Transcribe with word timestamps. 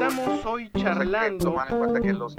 estamos 0.00 0.46
hoy 0.46 0.70
charlando. 0.76 1.44
Tomar 1.44 1.70
en 1.70 1.78
cuenta 1.78 2.00
que 2.00 2.12
los, 2.12 2.36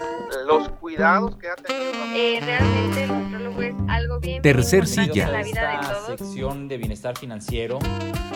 los 0.48 0.70
cuidados 0.70 1.36
que 1.38 1.48
ha 1.50 1.56
tenido. 1.56 1.92
Eh, 2.16 2.40
realmente 2.44 3.04
el 3.04 3.24
nutrólogo 3.24 3.62
es 3.62 3.76
algo 3.88 4.20
bien 4.20 4.42
Tercer 4.42 4.88
silla. 4.88 5.26
en 5.28 5.32
la 5.32 5.44
vida 5.44 5.68
de 5.70 5.76
Esta 5.76 5.94
todos. 5.94 6.06
sección 6.08 6.68
de 6.68 6.78
bienestar 6.78 7.18
financiero. 7.18 7.80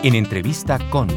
En 0.02 0.14
entrevista 0.14 0.78
con 0.90 1.08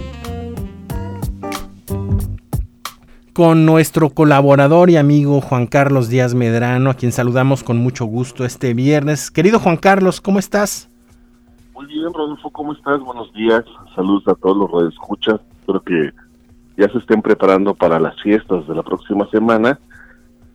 con 3.33 3.65
nuestro 3.65 4.09
colaborador 4.09 4.89
y 4.89 4.97
amigo 4.97 5.39
Juan 5.39 5.65
Carlos 5.65 6.09
Díaz 6.09 6.33
Medrano, 6.33 6.89
a 6.89 6.93
quien 6.95 7.13
saludamos 7.13 7.63
con 7.63 7.77
mucho 7.77 8.03
gusto 8.03 8.43
este 8.43 8.73
viernes. 8.73 9.31
Querido 9.31 9.59
Juan 9.59 9.77
Carlos, 9.77 10.19
¿cómo 10.19 10.39
estás? 10.39 10.89
Muy 11.73 11.85
bien, 11.85 12.13
Rodolfo, 12.13 12.49
¿cómo 12.49 12.73
estás? 12.73 12.99
Buenos 12.99 13.31
días. 13.33 13.63
Saludos 13.95 14.23
a 14.27 14.35
todos 14.35 14.57
los 14.57 14.69
radioescuchas. 14.69 15.39
Espero 15.61 15.81
que 15.83 16.11
ya 16.79 16.89
se 16.89 16.97
estén 16.99 17.21
preparando 17.21 17.75
para 17.75 17.99
las 17.99 18.19
fiestas 18.21 18.65
de 18.65 18.73
la 18.73 18.83
próxima 18.83 19.29
semana. 19.29 19.77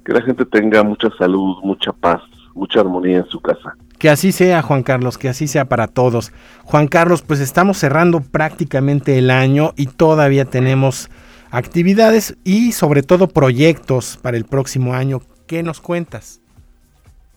Que 0.04 0.12
la 0.12 0.22
gente 0.22 0.44
tenga 0.46 0.82
mucha 0.82 1.08
salud, 1.18 1.56
mucha 1.62 1.92
paz, 1.92 2.22
mucha 2.54 2.80
armonía 2.80 3.18
en 3.18 3.26
su 3.26 3.40
casa. 3.40 3.76
Que 3.98 4.08
así 4.08 4.32
sea, 4.32 4.62
Juan 4.62 4.82
Carlos, 4.82 5.18
que 5.18 5.28
así 5.28 5.46
sea 5.46 5.66
para 5.66 5.86
todos. 5.86 6.32
Juan 6.64 6.88
Carlos, 6.88 7.22
pues 7.22 7.40
estamos 7.40 7.78
cerrando 7.78 8.20
prácticamente 8.20 9.18
el 9.18 9.30
año 9.30 9.72
y 9.76 9.86
todavía 9.86 10.46
tenemos 10.46 11.10
actividades 11.50 12.36
y 12.42 12.72
sobre 12.72 13.02
todo 13.02 13.28
proyectos 13.28 14.18
para 14.20 14.36
el 14.36 14.44
próximo 14.44 14.94
año. 14.94 15.20
¿Qué 15.46 15.62
nos 15.62 15.80
cuentas? 15.80 16.40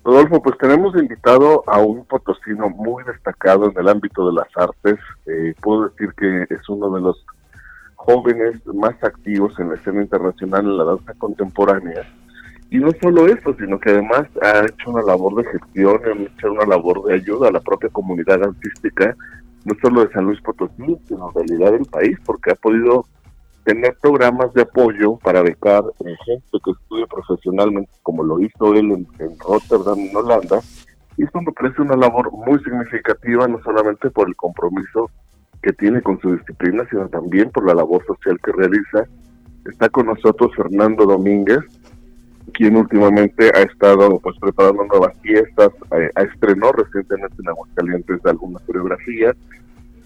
Rodolfo, 0.03 0.41
pues 0.41 0.57
tenemos 0.57 0.95
invitado 0.95 1.63
a 1.67 1.79
un 1.79 2.05
potosino 2.05 2.69
muy 2.69 3.03
destacado 3.03 3.69
en 3.69 3.77
el 3.77 3.89
ámbito 3.89 4.25
de 4.27 4.33
las 4.33 4.47
artes. 4.55 4.97
Eh, 5.25 5.53
puedo 5.61 5.89
decir 5.89 6.13
que 6.17 6.43
es 6.49 6.69
uno 6.69 6.89
de 6.91 7.01
los 7.01 7.25
jóvenes 8.07 8.65
más 8.67 8.95
activos 9.03 9.53
en 9.59 9.67
la 9.67 9.75
escena 9.75 10.01
internacional 10.01 10.61
en 10.65 10.77
la 10.77 10.85
danza 10.85 11.13
contemporánea. 11.15 12.07
Y 12.69 12.77
no 12.77 12.89
solo 13.01 13.27
eso, 13.27 13.53
sino 13.59 13.77
que 13.79 13.89
además 13.89 14.23
ha 14.41 14.61
hecho 14.61 14.91
una 14.91 15.03
labor 15.03 15.35
de 15.35 15.51
gestión, 15.51 15.99
ha 16.05 16.11
hecho 16.13 16.51
una 16.53 16.65
labor 16.65 17.03
de 17.03 17.15
ayuda 17.15 17.49
a 17.49 17.51
la 17.51 17.59
propia 17.59 17.89
comunidad 17.89 18.41
artística, 18.41 19.13
no 19.65 19.75
solo 19.81 20.05
de 20.05 20.13
San 20.13 20.23
Luis 20.23 20.39
Potosí, 20.39 20.97
sino 21.05 21.27
en 21.27 21.35
realidad 21.35 21.73
del 21.73 21.85
país, 21.85 22.17
porque 22.25 22.51
ha 22.51 22.55
podido 22.55 23.05
tener 23.65 23.97
programas 24.01 24.53
de 24.53 24.61
apoyo 24.61 25.17
para 25.17 25.41
becar 25.41 25.83
gente 25.99 26.57
que 26.63 26.71
estudie 26.71 27.07
profesionalmente, 27.07 27.91
como 28.03 28.23
lo 28.23 28.39
hizo 28.39 28.73
él 28.73 28.89
en, 28.89 29.07
en 29.19 29.37
Rotterdam, 29.37 29.99
en 29.99 30.15
Holanda. 30.15 30.61
Y 31.17 31.25
esto 31.25 31.41
me 31.41 31.51
parece 31.51 31.81
una 31.81 31.97
labor 31.97 32.31
muy 32.31 32.57
significativa, 32.63 33.49
no 33.49 33.61
solamente 33.63 34.09
por 34.11 34.29
el 34.29 34.35
compromiso 34.37 35.11
que 35.61 35.73
tiene 35.73 36.01
con 36.01 36.19
su 36.19 36.35
disciplina, 36.35 36.85
sino 36.89 37.07
también 37.09 37.49
por 37.51 37.65
la 37.65 37.73
labor 37.73 38.05
social 38.05 38.39
que 38.43 38.51
realiza. 38.51 39.05
Está 39.65 39.89
con 39.89 40.05
nosotros 40.07 40.51
Fernando 40.55 41.05
Domínguez, 41.05 41.59
quien 42.53 42.77
últimamente 42.77 43.51
ha 43.53 43.61
estado 43.61 44.19
pues 44.19 44.37
preparando 44.39 44.85
nuevas 44.85 45.17
fiestas, 45.21 45.69
eh, 45.91 46.09
estrenó 46.15 46.71
recientemente 46.71 47.35
en 47.39 47.49
Aguascalientes 47.49 48.25
algunas 48.25 48.63
coreografías 48.63 49.35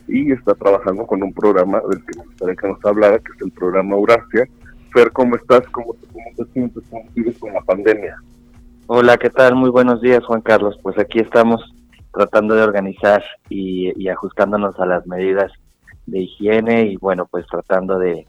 y 0.08 0.32
está 0.32 0.56
trabajando 0.56 1.06
con 1.06 1.22
un 1.24 1.34
programa 1.34 1.82
del 1.90 2.04
que 2.04 2.20
me 2.20 2.26
gustaría 2.26 2.56
que 2.56 2.68
nos 2.68 2.86
hablara, 2.86 3.20
que 3.20 3.32
es 3.36 3.42
el 3.42 3.52
programa 3.52 3.96
Eurasia. 3.96 4.48
Fer, 4.92 5.12
¿cómo 5.12 5.36
estás? 5.36 5.62
¿Cómo, 5.72 5.96
cómo 6.12 6.26
te 6.36 6.46
sientes? 6.52 6.84
¿Cómo 6.90 7.04
vives 7.14 7.38
con 7.38 7.54
la 7.54 7.62
pandemia? 7.62 8.18
Hola, 8.88 9.18
¿qué 9.18 9.30
tal? 9.30 9.56
Muy 9.56 9.70
buenos 9.70 10.02
días, 10.02 10.26
Juan 10.26 10.42
Carlos. 10.42 10.78
Pues 10.82 10.98
aquí 10.98 11.20
estamos 11.20 11.62
tratando 12.14 12.56
de 12.56 12.64
organizar 12.64 13.24
y, 13.50 13.92
y 14.02 14.10
ajustándonos 14.10 14.80
a 14.80 14.86
las 14.86 15.06
medidas 15.08 15.52
de 16.06 16.20
higiene 16.22 16.84
y 16.84 16.98
bueno, 16.98 17.26
pues 17.26 17.46
tratando 17.48 17.98
de, 18.00 18.28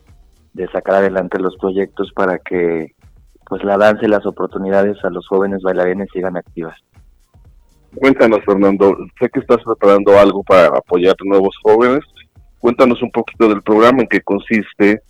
de 0.52 0.68
sacar 0.68 0.96
adelante 0.96 1.38
los 1.38 1.56
proyectos 1.56 2.12
para 2.12 2.38
que 2.38 2.94
pues 3.48 3.64
la 3.64 3.76
danza 3.76 4.04
y 4.04 4.08
las 4.08 4.24
oportunidades 4.24 4.96
a 5.04 5.10
los 5.10 5.26
jóvenes 5.26 5.62
bailarines 5.62 6.08
sigan 6.12 6.36
activas. 6.36 6.76
Cuéntanos, 7.94 8.40
Fernando, 8.46 8.96
sé 9.20 9.28
que 9.28 9.40
estás 9.40 9.58
preparando 9.64 10.18
algo 10.18 10.42
para 10.42 10.68
apoyar 10.68 11.14
a 11.20 11.24
nuevos 11.24 11.54
jóvenes. 11.62 12.00
Cuéntanos 12.58 13.02
un 13.02 13.10
poquito 13.10 13.48
del 13.48 13.60
programa, 13.60 14.02
en 14.02 14.08
qué 14.08 14.20
consiste, 14.22 15.02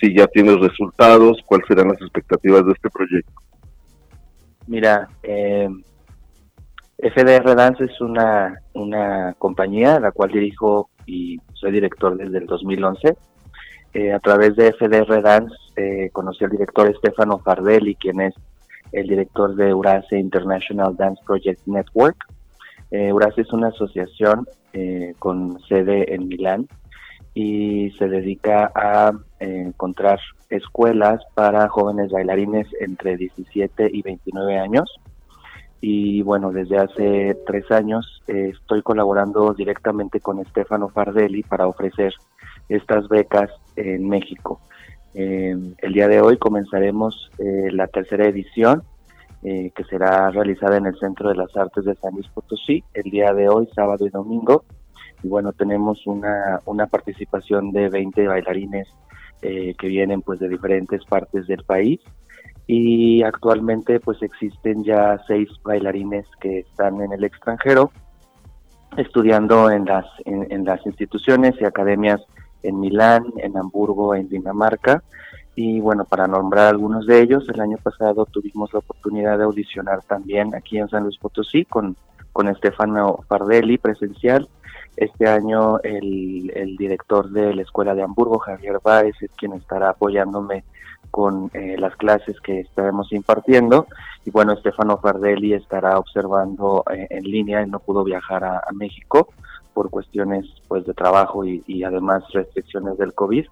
si 0.00 0.16
ya 0.16 0.26
tienes 0.28 0.58
resultados, 0.58 1.38
cuáles 1.44 1.66
serán 1.66 1.88
las 1.88 2.00
expectativas 2.00 2.64
de 2.64 2.72
este 2.72 2.88
proyecto. 2.88 3.32
Mira, 4.66 5.08
eh, 5.22 5.68
FDR 7.02 7.56
Dance 7.56 7.84
es 7.84 8.00
una, 8.00 8.60
una 8.74 9.34
compañía 9.38 9.98
la 9.98 10.12
cual 10.12 10.30
dirijo 10.30 10.88
y 11.04 11.38
soy 11.52 11.72
director 11.72 12.16
desde 12.16 12.38
el 12.38 12.46
2011. 12.46 13.16
Eh, 13.94 14.12
a 14.12 14.20
través 14.20 14.56
de 14.56 14.72
FDR 14.72 15.20
Dance 15.20 15.54
eh, 15.76 16.10
conocí 16.12 16.44
al 16.44 16.50
director 16.50 16.94
Stefano 16.96 17.38
Fardelli, 17.40 17.96
quien 17.96 18.20
es 18.20 18.34
el 18.92 19.08
director 19.08 19.54
de 19.56 19.70
Eurasia 19.70 20.18
International 20.18 20.96
Dance 20.96 21.20
Project 21.26 21.66
Network. 21.66 22.16
Eh, 22.92 23.12
es 23.36 23.52
una 23.52 23.68
asociación 23.68 24.46
eh, 24.72 25.14
con 25.18 25.58
sede 25.62 26.14
en 26.14 26.28
Milán 26.28 26.68
y 27.34 27.90
se 27.98 28.06
dedica 28.08 28.70
a 28.74 29.12
eh, 29.40 29.64
encontrar 29.66 30.20
escuelas 30.50 31.20
para 31.34 31.68
jóvenes 31.68 32.10
bailarines 32.10 32.66
entre 32.80 33.16
17 33.16 33.90
y 33.92 34.02
29 34.02 34.58
años. 34.58 35.00
Y 35.84 36.22
bueno, 36.22 36.52
desde 36.52 36.78
hace 36.78 37.36
tres 37.44 37.68
años 37.72 38.22
eh, 38.28 38.52
estoy 38.54 38.82
colaborando 38.82 39.52
directamente 39.52 40.20
con 40.20 40.42
Stefano 40.46 40.88
Fardelli 40.88 41.42
para 41.42 41.66
ofrecer 41.66 42.14
estas 42.68 43.08
becas 43.08 43.50
en 43.74 44.08
México. 44.08 44.60
Eh, 45.12 45.56
el 45.78 45.92
día 45.92 46.06
de 46.06 46.20
hoy 46.20 46.38
comenzaremos 46.38 47.30
eh, 47.38 47.68
la 47.72 47.88
tercera 47.88 48.28
edición 48.28 48.84
eh, 49.42 49.72
que 49.74 49.82
será 49.84 50.30
realizada 50.30 50.76
en 50.76 50.86
el 50.86 50.96
Centro 51.00 51.28
de 51.30 51.34
las 51.34 51.54
Artes 51.56 51.84
de 51.84 51.96
San 51.96 52.14
Luis 52.14 52.28
Potosí 52.28 52.84
el 52.94 53.10
día 53.10 53.34
de 53.34 53.48
hoy, 53.48 53.68
sábado 53.74 54.06
y 54.06 54.10
domingo. 54.10 54.64
Y 55.24 55.28
bueno, 55.28 55.52
tenemos 55.52 56.06
una, 56.06 56.60
una 56.64 56.86
participación 56.86 57.72
de 57.72 57.88
20 57.88 58.26
bailarines 58.26 58.88
que 59.40 59.88
vienen 59.88 60.22
pues 60.22 60.38
de 60.38 60.48
diferentes 60.48 61.04
partes 61.04 61.48
del 61.48 61.64
país 61.64 61.98
y 62.74 63.22
actualmente 63.22 64.00
pues 64.00 64.22
existen 64.22 64.82
ya 64.82 65.22
seis 65.26 65.50
bailarines 65.62 66.24
que 66.40 66.60
están 66.60 67.02
en 67.02 67.12
el 67.12 67.22
extranjero 67.22 67.92
estudiando 68.96 69.70
en 69.70 69.84
las, 69.84 70.06
en, 70.24 70.64
las 70.64 70.84
instituciones 70.86 71.54
y 71.60 71.66
academias 71.66 72.22
en 72.62 72.80
Milán, 72.80 73.26
en 73.36 73.58
Hamburgo, 73.58 74.14
en 74.14 74.26
Dinamarca. 74.30 75.02
Y 75.54 75.80
bueno, 75.80 76.06
para 76.06 76.26
nombrar 76.26 76.68
algunos 76.68 77.06
de 77.06 77.20
ellos, 77.20 77.46
el 77.52 77.60
año 77.60 77.76
pasado 77.76 78.24
tuvimos 78.24 78.72
la 78.72 78.78
oportunidad 78.78 79.36
de 79.36 79.44
audicionar 79.44 80.02
también 80.04 80.54
aquí 80.54 80.78
en 80.78 80.88
San 80.88 81.02
Luis 81.02 81.18
Potosí 81.18 81.66
con, 81.66 81.94
con 82.32 82.48
Estefano 82.48 83.18
Fardelli 83.28 83.76
presencial. 83.76 84.48
Este 84.96 85.28
año 85.28 85.78
el, 85.82 86.76
director 86.78 87.30
de 87.30 87.54
la 87.54 87.62
Escuela 87.62 87.94
de 87.94 88.02
Hamburgo, 88.02 88.38
Javier 88.38 88.78
Báez, 88.82 89.14
es 89.20 89.30
quien 89.32 89.52
estará 89.54 89.90
apoyándome 89.90 90.64
con 91.10 91.50
eh, 91.54 91.76
las 91.78 91.94
clases 91.96 92.40
que 92.40 92.60
estaremos 92.60 93.12
impartiendo. 93.12 93.86
Y 94.24 94.30
bueno, 94.30 94.52
Estefano 94.52 94.98
Fardelli 94.98 95.54
estará 95.54 95.98
observando 95.98 96.84
eh, 96.92 97.06
en 97.10 97.24
línea, 97.24 97.62
él 97.62 97.70
no 97.70 97.80
pudo 97.80 98.04
viajar 98.04 98.44
a, 98.44 98.62
México 98.72 99.28
por 99.74 99.90
cuestiones 99.90 100.46
pues 100.68 100.84
de 100.84 100.94
trabajo 100.94 101.44
y, 101.44 101.62
y 101.66 101.82
además 101.84 102.24
restricciones 102.32 102.98
del 102.98 103.14
COVID. 103.14 103.46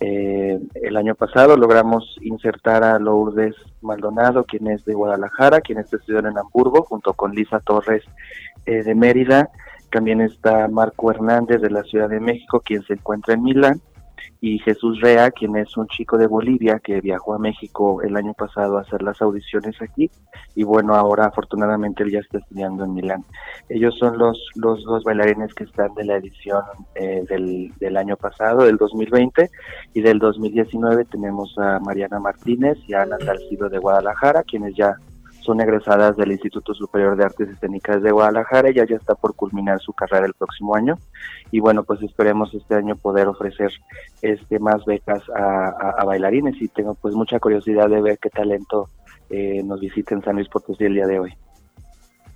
Eh, 0.00 0.58
el 0.82 0.96
año 0.96 1.14
pasado 1.14 1.56
logramos 1.56 2.18
insertar 2.20 2.82
a 2.82 2.98
Lourdes 2.98 3.54
Maldonado, 3.80 4.44
quien 4.44 4.66
es 4.66 4.84
de 4.84 4.94
Guadalajara, 4.94 5.60
quien 5.60 5.78
está 5.78 5.96
estudiando 5.96 6.30
en 6.30 6.38
Hamburgo, 6.38 6.82
junto 6.82 7.14
con 7.14 7.34
Lisa 7.34 7.60
Torres 7.60 8.02
eh, 8.66 8.82
de 8.82 8.94
Mérida. 8.94 9.50
También 9.94 10.20
está 10.22 10.66
Marco 10.66 11.12
Hernández 11.12 11.62
de 11.62 11.70
la 11.70 11.84
Ciudad 11.84 12.08
de 12.08 12.18
México, 12.18 12.60
quien 12.64 12.82
se 12.82 12.94
encuentra 12.94 13.34
en 13.34 13.44
Milán. 13.44 13.80
Y 14.40 14.58
Jesús 14.58 15.00
Rea, 15.00 15.30
quien 15.30 15.54
es 15.54 15.76
un 15.76 15.86
chico 15.86 16.18
de 16.18 16.26
Bolivia 16.26 16.80
que 16.82 17.00
viajó 17.00 17.32
a 17.32 17.38
México 17.38 18.02
el 18.02 18.16
año 18.16 18.34
pasado 18.34 18.76
a 18.76 18.80
hacer 18.80 19.02
las 19.02 19.22
audiciones 19.22 19.80
aquí. 19.80 20.10
Y 20.56 20.64
bueno, 20.64 20.96
ahora 20.96 21.26
afortunadamente 21.26 22.02
él 22.02 22.10
ya 22.10 22.18
está 22.18 22.38
estudiando 22.38 22.84
en 22.84 22.94
Milán. 22.94 23.24
Ellos 23.68 23.96
son 23.96 24.18
los, 24.18 24.36
los 24.56 24.82
dos 24.82 25.04
bailarines 25.04 25.54
que 25.54 25.62
están 25.62 25.94
de 25.94 26.06
la 26.06 26.16
edición 26.16 26.64
eh, 26.96 27.24
del, 27.28 27.72
del 27.78 27.96
año 27.96 28.16
pasado, 28.16 28.64
del 28.64 28.76
2020, 28.76 29.48
y 29.92 30.00
del 30.00 30.18
2019 30.18 31.04
tenemos 31.04 31.56
a 31.56 31.78
Mariana 31.78 32.18
Martínez 32.18 32.78
y 32.88 32.94
a 32.94 33.02
Ana 33.02 33.18
Salcido 33.24 33.68
de 33.68 33.78
Guadalajara, 33.78 34.42
quienes 34.42 34.74
ya 34.74 34.96
son 35.44 35.60
egresadas 35.60 36.16
del 36.16 36.32
Instituto 36.32 36.74
Superior 36.74 37.16
de 37.16 37.24
Artes 37.24 37.48
Escénicas 37.48 38.02
de 38.02 38.10
Guadalajara, 38.10 38.70
ella 38.70 38.86
ya 38.88 38.96
está 38.96 39.14
por 39.14 39.34
culminar 39.34 39.80
su 39.80 39.92
carrera 39.92 40.26
el 40.26 40.34
próximo 40.34 40.74
año 40.74 40.98
y 41.50 41.60
bueno, 41.60 41.84
pues 41.84 42.02
esperemos 42.02 42.52
este 42.54 42.74
año 42.74 42.96
poder 42.96 43.28
ofrecer 43.28 43.72
este 44.22 44.58
más 44.58 44.84
becas 44.84 45.22
a, 45.36 46.04
bailarines 46.04 46.60
y 46.60 46.68
tengo 46.68 46.94
pues 46.94 47.14
mucha 47.14 47.38
curiosidad 47.38 47.88
de 47.88 48.00
ver 48.00 48.18
qué 48.18 48.30
talento 48.30 48.88
eh, 49.30 49.62
nos 49.64 49.80
visita 49.80 50.14
en 50.14 50.22
San 50.22 50.36
Luis 50.36 50.48
Potosí 50.48 50.84
el 50.84 50.94
día 50.94 51.06
de 51.06 51.20
hoy. 51.20 51.34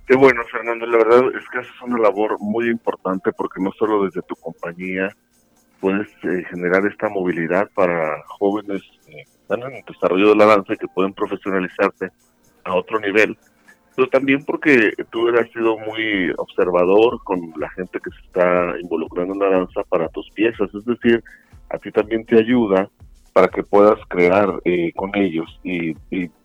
Qué 0.07 0.15
bueno, 0.15 0.41
Fernando. 0.51 0.87
La 0.87 0.97
verdad 0.97 1.21
es 1.37 1.47
que 1.49 1.59
haces 1.59 1.81
una 1.83 1.99
labor 1.99 2.37
muy 2.39 2.67
importante 2.67 3.31
porque 3.31 3.61
no 3.61 3.71
solo 3.77 4.05
desde 4.05 4.23
tu 4.23 4.35
compañía 4.35 5.15
puedes 5.79 6.07
eh, 6.23 6.43
generar 6.49 6.85
esta 6.87 7.09
movilidad 7.09 7.69
para 7.75 8.23
jóvenes 8.27 8.81
eh, 9.07 9.23
en 9.49 9.61
el 9.61 9.83
desarrollo 9.87 10.29
de 10.29 10.35
la 10.35 10.45
danza 10.45 10.73
y 10.73 10.77
que 10.77 10.87
pueden 10.87 11.13
profesionalizarse 11.13 12.09
a 12.69 12.75
otro 12.75 12.99
nivel, 12.99 13.37
pero 13.95 14.07
también 14.09 14.45
porque 14.45 14.93
tú 15.09 15.27
has 15.29 15.51
sido 15.51 15.77
muy 15.77 16.31
observador 16.37 17.19
con 17.23 17.51
la 17.57 17.69
gente 17.71 17.99
que 17.99 18.11
se 18.11 18.25
está 18.27 18.79
involucrando 18.81 19.33
en 19.33 19.39
la 19.39 19.49
danza 19.49 19.83
para 19.89 20.07
tus 20.09 20.29
piezas, 20.31 20.69
es 20.73 20.85
decir, 20.85 21.23
a 21.69 21.77
ti 21.77 21.91
también 21.91 22.25
te 22.25 22.37
ayuda 22.37 22.89
para 23.33 23.47
que 23.47 23.63
puedas 23.63 23.99
crear 24.07 24.59
eh, 24.65 24.91
con 24.95 25.15
ellos 25.15 25.47
y, 25.63 25.93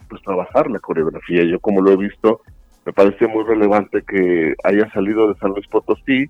pues 0.08 0.22
trabajar 0.22 0.70
la 0.70 0.78
coreografía. 0.80 1.44
Yo 1.44 1.58
como 1.60 1.80
lo 1.80 1.92
he 1.92 1.96
visto, 1.96 2.42
me 2.84 2.92
parece 2.92 3.26
muy 3.26 3.44
relevante 3.44 4.02
que 4.02 4.54
haya 4.64 4.90
salido 4.92 5.28
de 5.28 5.38
San 5.38 5.52
Luis 5.52 5.66
Potosí, 5.68 6.28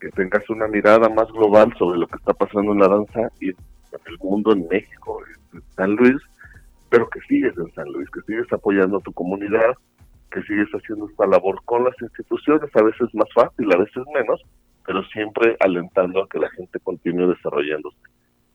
que 0.00 0.10
tengas 0.10 0.48
una 0.48 0.68
mirada 0.68 1.08
más 1.08 1.26
global 1.32 1.72
sobre 1.78 1.98
lo 1.98 2.06
que 2.06 2.16
está 2.16 2.34
pasando 2.34 2.72
en 2.72 2.78
la 2.78 2.88
danza 2.88 3.30
y 3.40 3.48
en 3.48 3.56
el 4.06 4.18
mundo, 4.20 4.52
en 4.52 4.68
México, 4.68 5.20
en 5.52 5.62
San 5.74 5.96
Luis, 5.96 6.16
pero 6.88 7.08
que 7.08 7.20
sigues 7.28 7.56
en 7.58 7.72
San 7.74 7.88
Luis, 7.92 8.08
que 8.10 8.20
sigues 8.22 8.52
apoyando 8.52 8.98
a 8.98 9.00
tu 9.00 9.12
comunidad, 9.12 9.74
que 10.30 10.42
sigues 10.42 10.68
haciendo 10.70 11.08
esta 11.08 11.26
labor 11.26 11.60
con 11.64 11.84
las 11.84 11.94
instituciones, 12.00 12.70
a 12.74 12.82
veces 12.82 13.14
más 13.14 13.28
fácil, 13.34 13.72
a 13.72 13.78
veces 13.78 14.04
menos, 14.14 14.42
pero 14.86 15.02
siempre 15.04 15.56
alentando 15.60 16.22
a 16.22 16.28
que 16.28 16.38
la 16.38 16.50
gente 16.50 16.78
continúe 16.80 17.28
desarrollándose. 17.28 17.96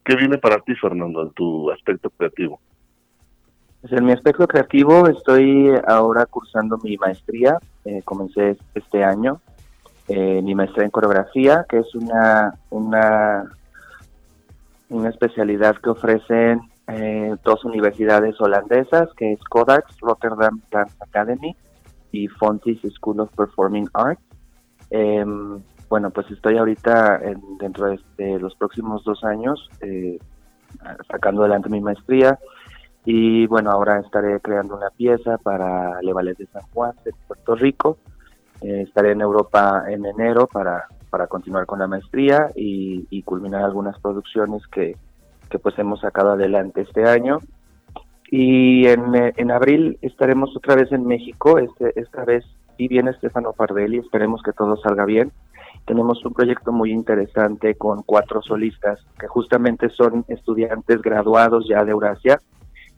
¿Qué 0.03 0.15
viene 0.15 0.37
para 0.37 0.59
ti, 0.59 0.73
Fernando, 0.75 1.23
en 1.23 1.31
tu 1.31 1.69
aspecto 1.71 2.09
creativo? 2.09 2.59
Pues 3.81 3.93
en 3.93 4.05
mi 4.05 4.11
aspecto 4.11 4.47
creativo 4.47 5.07
estoy 5.07 5.71
ahora 5.87 6.25
cursando 6.25 6.77
mi 6.83 6.97
maestría, 6.97 7.57
eh, 7.85 8.01
comencé 8.03 8.57
este 8.75 9.03
año, 9.03 9.41
eh, 10.07 10.41
mi 10.43 10.55
maestría 10.55 10.85
en 10.85 10.91
coreografía, 10.91 11.65
que 11.67 11.79
es 11.79 11.95
una, 11.95 12.53
una, 12.69 13.45
una 14.89 15.09
especialidad 15.09 15.77
que 15.77 15.89
ofrecen 15.89 16.61
eh, 16.93 17.35
dos 17.43 17.63
universidades 17.63 18.39
holandesas, 18.41 19.09
que 19.15 19.33
es 19.33 19.39
Kodaks, 19.45 19.97
Rotterdam 20.01 20.61
Dance 20.69 20.95
Academy 20.99 21.55
y 22.11 22.27
Fontis 22.27 22.81
School 22.95 23.21
of 23.21 23.33
Performing 23.35 23.87
Arts. 23.93 24.21
Em, 24.89 25.61
bueno, 25.89 26.09
pues 26.09 26.29
estoy 26.31 26.57
ahorita 26.57 27.21
dentro 27.59 27.95
de, 28.17 28.39
los 28.39 28.55
próximos 28.55 29.03
dos 29.03 29.23
años 29.23 29.69
eh, 29.81 30.19
sacando 31.09 31.41
adelante 31.41 31.69
mi 31.69 31.81
maestría 31.81 32.37
y 33.05 33.47
bueno, 33.47 33.71
ahora 33.71 33.99
estaré 33.99 34.39
creando 34.41 34.75
una 34.75 34.89
pieza 34.89 35.37
para 35.37 36.01
Le 36.01 36.13
Ballet 36.13 36.37
de 36.37 36.47
San 36.47 36.63
Juan 36.73 36.93
de 37.05 37.13
Puerto 37.27 37.55
Rico. 37.55 37.97
Eh, 38.61 38.83
estaré 38.85 39.11
en 39.11 39.21
Europa 39.21 39.85
en 39.87 40.05
enero 40.05 40.47
para, 40.47 40.87
para 41.09 41.27
continuar 41.27 41.65
con 41.65 41.79
la 41.79 41.87
maestría 41.87 42.51
y 42.55 43.23
culminar 43.23 43.63
algunas 43.63 43.97
producciones 43.99 44.67
que, 44.67 44.97
que 45.51 45.59
pues 45.59 45.77
hemos 45.77 45.99
sacado 45.99 46.31
adelante 46.31 46.81
este 46.81 47.03
año. 47.03 47.39
Y 48.31 48.87
en, 48.87 49.13
en 49.13 49.51
abril 49.51 49.99
estaremos 50.01 50.55
otra 50.55 50.75
vez 50.75 50.91
en 50.91 51.05
México, 51.05 51.59
este, 51.59 51.99
esta 51.99 52.23
vez 52.23 52.45
y 52.77 52.87
viene 52.87 53.11
Estefano 53.11 53.53
Pardelli, 53.53 53.99
esperemos 53.99 54.41
que 54.41 54.53
todo 54.53 54.75
salga 54.77 55.05
bien. 55.05 55.31
Tenemos 55.85 56.23
un 56.25 56.33
proyecto 56.33 56.71
muy 56.71 56.91
interesante 56.91 57.75
con 57.75 58.01
cuatro 58.03 58.41
solistas 58.41 58.99
que 59.19 59.27
justamente 59.27 59.89
son 59.89 60.25
estudiantes 60.29 61.01
graduados 61.01 61.67
ya 61.67 61.83
de 61.83 61.91
Eurasia, 61.91 62.39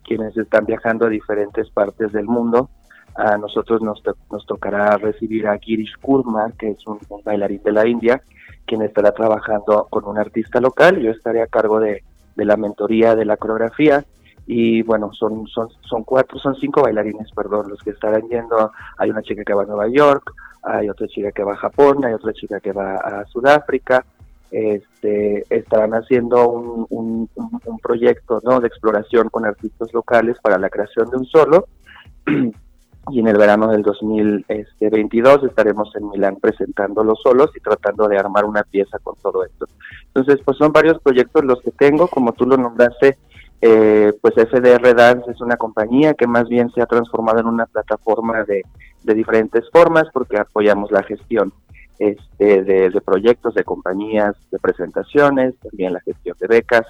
quienes 0.04 0.36
están 0.36 0.64
viajando 0.64 1.06
a 1.06 1.10
diferentes 1.10 1.68
partes 1.70 2.12
del 2.12 2.26
mundo. 2.26 2.70
A 3.16 3.36
nosotros 3.36 3.82
nos, 3.82 4.02
nos 4.30 4.46
tocará 4.46 4.96
recibir 4.96 5.46
a 5.48 5.58
Girish 5.58 5.96
Kurma, 6.00 6.52
que 6.58 6.70
es 6.70 6.86
un, 6.86 6.98
un 7.08 7.22
bailarín 7.22 7.62
de 7.62 7.72
la 7.72 7.86
India, 7.86 8.22
quien 8.66 8.82
estará 8.82 9.12
trabajando 9.12 9.86
con 9.90 10.04
un 10.04 10.18
artista 10.18 10.60
local. 10.60 10.98
Yo 11.00 11.10
estaré 11.10 11.42
a 11.42 11.46
cargo 11.46 11.80
de, 11.80 12.02
de 12.36 12.44
la 12.44 12.56
mentoría 12.56 13.14
de 13.14 13.24
la 13.24 13.36
coreografía 13.36 14.04
y 14.46 14.82
bueno, 14.82 15.10
son, 15.14 15.46
son, 15.46 15.68
son 15.88 16.04
cuatro, 16.04 16.38
son 16.38 16.54
cinco 16.56 16.82
bailarines, 16.82 17.30
perdón, 17.32 17.70
los 17.70 17.82
que 17.82 17.90
estarán 17.90 18.28
yendo. 18.28 18.72
Hay 18.98 19.10
una 19.10 19.22
chica 19.22 19.42
que 19.44 19.54
va 19.54 19.62
a 19.62 19.66
Nueva 19.66 19.88
York, 19.88 20.32
hay 20.62 20.88
otra 20.88 21.06
chica 21.08 21.32
que 21.32 21.44
va 21.44 21.54
a 21.54 21.56
Japón, 21.56 22.04
hay 22.04 22.12
otra 22.12 22.32
chica 22.32 22.60
que 22.60 22.72
va 22.72 22.96
a 22.96 23.24
Sudáfrica. 23.26 24.04
Este, 24.50 25.44
estarán 25.50 25.94
haciendo 25.94 26.48
un, 26.48 27.28
un, 27.34 27.78
proyecto 27.80 28.40
¿no? 28.44 28.60
de 28.60 28.68
exploración 28.68 29.28
con 29.28 29.44
artistas 29.44 29.92
locales 29.92 30.38
para 30.40 30.58
la 30.58 30.70
creación 30.70 31.10
de 31.10 31.16
un 31.16 31.24
solo. 31.24 31.66
y 33.10 33.20
en 33.20 33.26
el 33.26 33.36
verano 33.36 33.68
del 33.68 33.82
2022 33.82 35.44
estaremos 35.44 35.94
en 35.96 36.08
Milán 36.08 36.36
presentando 36.36 37.02
los 37.02 37.20
solos 37.20 37.50
y 37.56 37.60
tratando 37.60 38.06
de 38.06 38.16
armar 38.16 38.44
una 38.44 38.62
pieza 38.62 38.98
con 39.00 39.16
todo 39.16 39.44
esto. 39.44 39.66
Entonces, 40.14 40.40
pues 40.44 40.56
son 40.56 40.72
varios 40.72 41.00
proyectos 41.00 41.44
los 41.44 41.60
que 41.60 41.72
tengo, 41.72 42.06
como 42.06 42.32
tú 42.32 42.46
lo 42.46 42.56
nombraste, 42.56 43.18
eh, 43.60 44.12
pues 44.20 44.34
FDR 44.34 44.94
Dance 44.94 45.30
es 45.30 45.40
una 45.40 45.56
compañía 45.56 46.14
que 46.14 46.26
más 46.26 46.48
bien 46.48 46.70
se 46.70 46.82
ha 46.82 46.86
transformado 46.86 47.40
en 47.40 47.46
una 47.46 47.66
plataforma 47.66 48.44
de, 48.44 48.62
de 49.02 49.14
diferentes 49.14 49.68
formas 49.70 50.04
porque 50.12 50.38
apoyamos 50.38 50.90
la 50.90 51.02
gestión 51.02 51.52
este, 51.98 52.64
de, 52.64 53.00
proyectos, 53.00 53.54
de 53.54 53.64
compañías, 53.64 54.34
de 54.50 54.58
presentaciones, 54.58 55.54
también 55.60 55.92
la 55.92 56.00
gestión 56.00 56.36
de 56.40 56.46
becas, 56.48 56.86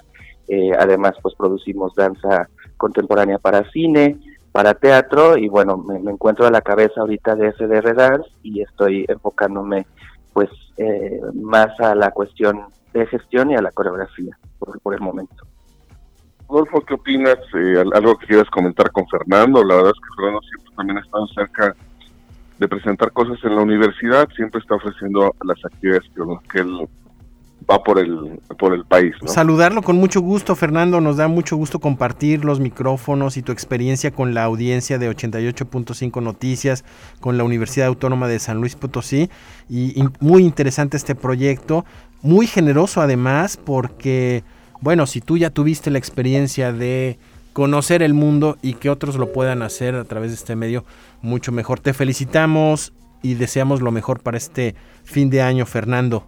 eh, 0.49 0.73
además 0.79 1.15
pues 1.23 1.35
producimos 1.35 1.95
danza 1.95 2.49
contemporánea 2.77 3.39
para 3.39 3.71
cine, 3.71 4.19
para 4.53 4.75
teatro 4.75 5.37
y 5.37 5.49
bueno, 5.49 5.77
me, 5.77 5.99
encuentro 6.11 6.47
a 6.47 6.51
la 6.51 6.63
cabeza 6.63 7.01
ahorita 7.01 7.35
de 7.35 7.53
FDR 7.53 7.95
Dance 7.95 8.31
y 8.43 8.63
estoy 8.63 9.05
enfocándome 9.09 9.87
pues 10.33 10.49
eh, 10.79 11.21
más 11.35 11.79
a 11.81 11.95
la 11.95 12.11
cuestión 12.11 12.65
de 13.01 13.07
gestión 13.07 13.51
y 13.51 13.57
a 13.57 13.63
la 13.63 13.73
coreografía 13.73 14.37
por, 14.59 14.95
el 14.95 15.01
momento. 15.01 15.45
Rodolfo, 16.49 16.81
¿qué 16.83 16.95
opinas? 16.95 17.39
Eh, 17.55 17.83
algo 17.95 18.17
que 18.17 18.27
quieras 18.27 18.49
comentar 18.51 18.91
con 18.93 19.07
Fernando. 19.09 19.65
La 19.65 19.77
verdad 19.77 19.93
es 19.95 20.01
que 20.01 20.15
Fernando 20.17 20.41
siempre 20.43 20.75
también 20.77 20.99
ha 20.99 21.01
estado 21.01 21.27
cerca 21.29 21.77
de 22.59 22.69
presentar 22.69 23.13
cosas 23.13 23.39
en 23.43 23.57
la 23.57 23.63
universidad, 23.63 24.29
siempre 24.37 24.61
está 24.61 24.77
ofreciendo 24.77 25.35
las 25.45 25.65
actividades 25.65 26.09
que 26.51 26.61
él 26.61 26.89
va 27.71 27.83
por 27.83 27.99
el, 27.99 28.41
por 28.59 28.75
el 28.75 28.85
país. 28.85 29.15
Saludarlo 29.27 29.83
con 29.83 29.97
mucho 29.97 30.21
gusto, 30.21 30.55
Fernando. 30.55 31.01
Nos 31.01 31.17
da 31.17 31.29
mucho 31.29 31.57
gusto 31.57 31.79
compartir 31.79 32.45
los 32.45 32.61
micrófonos 32.61 33.37
y 33.37 33.43
tu 33.43 33.53
experiencia 33.53 34.11
con 34.11 34.35
la 34.35 34.45
audiencia 34.45 34.99
de 34.99 35.11
88.5 35.11 36.23
Noticias, 36.23 36.85
con 37.21 37.39
la 37.39 37.45
Universidad 37.45 37.89
Autónoma 37.89 38.29
de 38.29 38.39
San 38.39 38.59
Luis 38.59 38.77
Potosí. 38.77 39.31
Y, 39.69 40.05
muy 40.21 40.45
interesante 40.45 40.97
este 40.97 41.15
proyecto, 41.15 41.85
muy 42.23 42.47
generoso 42.47 43.01
además, 43.01 43.57
porque, 43.57 44.45
bueno, 44.81 45.07
si 45.07 45.21
tú 45.21 45.39
ya 45.39 45.51
tuviste 45.51 45.91
la 45.91 45.99
experiencia 45.99 46.73
de 46.73 47.19
conocer 47.53 48.03
el 48.03 48.15
mundo 48.15 48.59
y 48.63 48.75
que 48.75 48.91
otros 48.91 49.17
lo 49.17 49.33
puedan 49.33 49.63
hacer 49.63 49.95
a 49.95 50.05
través 50.05 50.31
de 50.31 50.37
este 50.37 50.57
medio, 50.57 50.85
mucho 51.23 51.53
mejor. 51.53 51.81
Te 51.81 51.95
felicitamos 51.95 52.93
y 53.23 53.35
deseamos 53.35 53.81
lo 53.81 53.93
mejor 53.93 54.21
para 54.21 54.37
este 54.37 54.75
fin 55.05 55.31
de 55.31 55.41
año, 55.41 55.65
Fernando. 55.65 56.27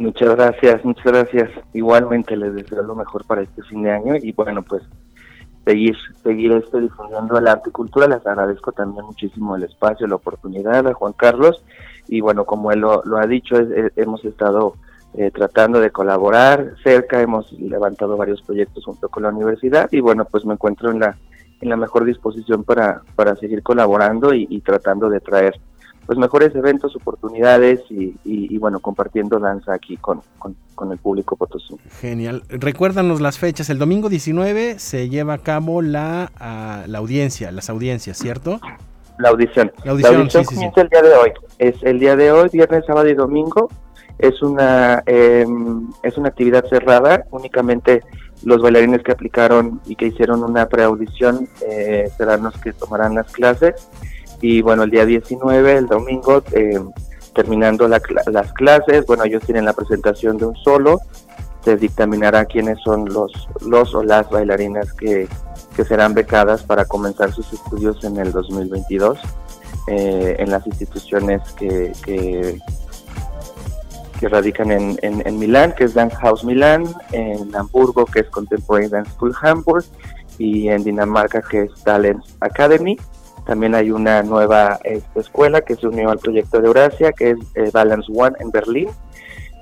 Muchas 0.00 0.34
gracias, 0.34 0.82
muchas 0.82 1.04
gracias. 1.04 1.50
Igualmente 1.74 2.34
les 2.34 2.54
deseo 2.54 2.82
lo 2.82 2.94
mejor 2.94 3.26
para 3.26 3.42
este 3.42 3.62
fin 3.64 3.82
de 3.82 3.90
año 3.90 4.14
y 4.16 4.32
bueno, 4.32 4.62
pues 4.62 4.82
seguir, 5.66 5.94
seguir 6.22 6.52
esto 6.52 6.80
difundiendo 6.80 7.36
el 7.36 7.46
arte 7.46 7.68
y 7.68 7.72
cultura. 7.72 8.08
Les 8.08 8.26
agradezco 8.26 8.72
también 8.72 9.04
muchísimo 9.04 9.56
el 9.56 9.64
espacio, 9.64 10.06
la 10.06 10.14
oportunidad 10.14 10.88
a 10.88 10.94
Juan 10.94 11.12
Carlos 11.12 11.62
y 12.08 12.22
bueno, 12.22 12.46
como 12.46 12.72
él 12.72 12.80
lo, 12.80 13.18
ha 13.18 13.26
dicho, 13.26 13.56
hemos 13.94 14.24
estado 14.24 14.76
eh, 15.12 15.30
tratando 15.32 15.80
de 15.80 15.90
colaborar 15.90 16.76
cerca, 16.82 17.20
hemos 17.20 17.52
levantado 17.52 18.16
varios 18.16 18.40
proyectos 18.40 18.86
junto 18.86 19.10
con 19.10 19.24
la 19.24 19.28
universidad 19.28 19.92
y 19.92 20.00
bueno, 20.00 20.24
pues 20.24 20.46
me 20.46 20.54
encuentro 20.54 20.90
en 20.90 21.00
la 21.00 21.18
en 21.60 21.68
la 21.68 21.76
mejor 21.76 22.06
disposición 22.06 22.64
para, 22.64 23.02
para 23.16 23.36
seguir 23.36 23.62
colaborando 23.62 24.32
y 24.32 24.62
tratando 24.62 25.10
de 25.10 25.20
traer 25.20 25.60
pues 26.10 26.18
mejores 26.18 26.52
eventos, 26.56 26.96
oportunidades 26.96 27.82
y, 27.88 28.58
bueno, 28.58 28.80
compartiendo 28.80 29.38
danza 29.38 29.74
aquí 29.74 29.96
con, 29.96 30.22
con, 30.40 30.90
el 30.90 30.98
público 30.98 31.36
potosí. 31.36 31.76
Genial. 32.00 32.42
Recuérdanos 32.48 33.20
las 33.20 33.38
fechas. 33.38 33.70
El 33.70 33.78
domingo 33.78 34.08
19 34.08 34.80
se 34.80 35.08
lleva 35.08 35.34
a 35.34 35.38
cabo 35.38 35.82
la, 35.82 36.32
ah, 36.40 36.82
la 36.88 36.98
audiencia, 36.98 37.52
las 37.52 37.70
audiencias, 37.70 38.18
¿cierto? 38.18 38.58
La 39.20 39.28
audición. 39.28 39.70
La 39.84 39.92
audición, 39.92 40.28
comienza 40.44 40.80
el 40.80 40.88
día 40.88 41.02
de 41.02 41.14
hoy. 41.14 41.30
Es 41.58 41.76
el 41.82 42.00
día 42.00 42.16
de 42.16 42.32
hoy, 42.32 42.48
viernes, 42.52 42.84
sábado 42.86 43.08
y 43.08 43.14
domingo. 43.14 43.68
Es 44.18 44.42
una, 44.42 45.04
em, 45.06 45.92
es 46.02 46.18
una 46.18 46.30
actividad 46.30 46.64
cerrada. 46.68 47.24
Únicamente 47.30 48.02
los 48.42 48.60
bailarines 48.60 49.04
que 49.04 49.12
aplicaron 49.12 49.80
y 49.86 49.94
que 49.94 50.06
hicieron 50.06 50.42
una 50.42 50.68
preaudición 50.68 51.46
eh, 51.64 52.10
serán 52.18 52.42
los 52.42 52.58
que 52.58 52.72
tomarán 52.72 53.14
las 53.14 53.30
clases 53.30 53.88
y 54.40 54.62
bueno, 54.62 54.84
el 54.84 54.90
día 54.90 55.04
19, 55.04 55.76
el 55.76 55.86
domingo, 55.86 56.42
eh, 56.52 56.80
terminando 57.34 57.86
las 57.88 58.52
clases, 58.54 59.06
bueno, 59.06 59.24
ellos 59.24 59.42
tienen 59.44 59.64
la 59.64 59.72
presentación 59.72 60.36
de 60.36 60.46
un 60.46 60.56
solo, 60.56 61.00
se 61.64 61.76
dictaminará 61.76 62.44
quiénes 62.46 62.78
son 62.82 63.06
los, 63.06 63.48
los 63.60 63.94
o 63.94 64.02
las 64.02 64.28
bailarinas 64.30 64.92
que, 64.94 65.28
serán 65.88 66.12
becadas 66.12 66.62
para 66.62 66.84
comenzar 66.84 67.32
sus 67.32 67.54
estudios 67.54 68.04
en 68.04 68.18
el 68.18 68.32
2022 68.32 69.18
eh, 69.88 70.36
en 70.38 70.50
las 70.50 70.66
instituciones 70.66 71.40
que, 71.52 71.92
que, 72.04 72.58
que 74.18 74.28
radican 74.28 74.70
en, 74.70 74.98
en, 75.00 75.26
en 75.26 75.38
Milán, 75.38 75.74
que 75.74 75.84
es 75.84 75.94
Dance 75.94 76.14
House 76.16 76.44
Milán, 76.44 76.84
en 77.12 77.56
Hamburgo, 77.56 78.04
que 78.04 78.20
es 78.20 78.28
Contemporary 78.28 78.88
Dance 78.88 79.12
School 79.12 79.34
Hamburg, 79.40 79.86
y 80.36 80.68
en 80.68 80.84
Dinamarca, 80.84 81.40
que 81.40 81.62
es 81.62 81.74
Talent 81.82 82.22
Academy. 82.40 82.98
También 83.46 83.74
hay 83.74 83.90
una 83.90 84.22
nueva 84.22 84.78
este, 84.84 85.20
escuela 85.20 85.60
que 85.62 85.76
se 85.76 85.86
unió 85.86 86.10
al 86.10 86.18
proyecto 86.18 86.60
de 86.60 86.66
Eurasia, 86.68 87.12
que 87.12 87.30
es 87.30 87.38
eh, 87.54 87.70
Balance 87.72 88.10
One 88.14 88.36
en 88.40 88.50
Berlín. 88.50 88.88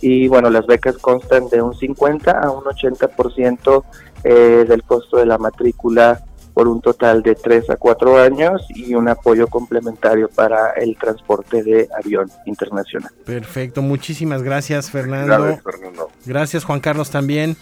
Y 0.00 0.28
bueno, 0.28 0.50
las 0.50 0.66
becas 0.66 0.97
constan 0.99 1.49
de 1.49 1.61
un 1.61 1.75
50 1.75 2.30
a 2.30 2.50
un 2.50 2.64
80% 2.64 3.82
eh, 4.25 4.64
del 4.68 4.82
costo 4.85 5.16
de 5.16 5.26
la 5.26 5.38
matrícula 5.38 6.23
por 6.58 6.66
un 6.66 6.80
total 6.80 7.23
de 7.23 7.37
3 7.37 7.70
a 7.70 7.76
4 7.76 8.18
años 8.18 8.66
y 8.70 8.94
un 8.94 9.08
apoyo 9.08 9.47
complementario 9.47 10.28
para 10.28 10.70
el 10.73 10.97
transporte 10.97 11.62
de 11.62 11.88
avión 11.97 12.28
internacional. 12.47 13.12
Perfecto, 13.25 13.80
muchísimas 13.80 14.42
gracias 14.42 14.90
Fernando. 14.90 15.37
Gracias, 15.37 15.62
Fernando. 15.62 16.11
Gracias 16.26 16.64
Juan 16.64 16.80
Carlos 16.80 17.11
también. 17.11 17.56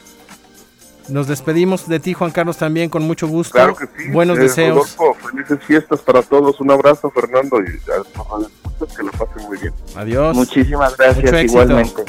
Nos 1.09 1.27
despedimos 1.29 1.89
de 1.89 2.01
ti 2.01 2.15
Juan 2.15 2.31
Carlos 2.31 2.57
también 2.57 2.91
con 2.91 3.03
mucho 3.03 3.29
gusto. 3.29 3.53
Claro 3.53 3.77
que 3.77 3.87
sí. 3.87 4.11
Buenos 4.11 4.39
eh, 4.39 4.43
deseos. 4.43 4.97
Rodolfo, 4.97 5.29
felices 5.29 5.59
fiestas 5.65 6.01
para 6.01 6.23
todos. 6.23 6.61
Un 6.61 6.71
abrazo, 6.71 7.11
Fernando, 7.11 7.61
y 7.61 7.91
a 7.91 7.99
los 7.99 8.95
que 8.95 9.03
lo 9.03 9.11
pasen 9.13 9.47
muy 9.47 9.59
bien. 9.59 9.73
Adiós. 9.95 10.37
Muchísimas 10.37 10.97
gracias 10.97 11.25
Mucho 11.25 11.37
éxito. 11.37 11.63
igualmente. 11.63 12.05